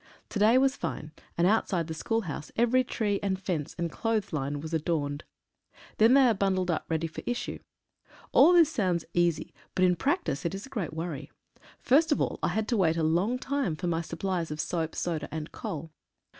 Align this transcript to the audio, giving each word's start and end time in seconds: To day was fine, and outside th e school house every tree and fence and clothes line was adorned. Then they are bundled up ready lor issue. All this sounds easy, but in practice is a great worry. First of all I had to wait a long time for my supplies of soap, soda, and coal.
To 0.29 0.39
day 0.39 0.57
was 0.57 0.75
fine, 0.75 1.11
and 1.37 1.45
outside 1.45 1.87
th 1.87 1.95
e 1.95 1.99
school 1.99 2.21
house 2.21 2.51
every 2.55 2.83
tree 2.83 3.19
and 3.21 3.39
fence 3.39 3.75
and 3.77 3.91
clothes 3.91 4.33
line 4.33 4.59
was 4.59 4.73
adorned. 4.73 5.25
Then 5.99 6.15
they 6.15 6.25
are 6.27 6.33
bundled 6.33 6.71
up 6.71 6.85
ready 6.89 7.07
lor 7.07 7.23
issue. 7.27 7.59
All 8.31 8.51
this 8.51 8.71
sounds 8.71 9.05
easy, 9.13 9.53
but 9.75 9.85
in 9.85 9.95
practice 9.95 10.43
is 10.43 10.65
a 10.65 10.69
great 10.69 10.95
worry. 10.95 11.29
First 11.77 12.11
of 12.11 12.19
all 12.19 12.39
I 12.41 12.47
had 12.47 12.67
to 12.69 12.77
wait 12.77 12.97
a 12.97 13.03
long 13.03 13.37
time 13.37 13.75
for 13.75 13.85
my 13.85 14.01
supplies 14.01 14.49
of 14.49 14.59
soap, 14.59 14.95
soda, 14.95 15.29
and 15.31 15.51
coal. 15.51 15.91